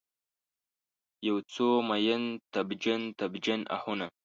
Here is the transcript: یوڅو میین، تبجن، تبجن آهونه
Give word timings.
یوڅو 1.27 1.69
میین، 1.87 2.23
تبجن، 2.53 3.01
تبجن 3.19 3.61
آهونه 3.75 4.07